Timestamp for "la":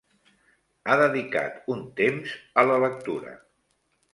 2.73-2.81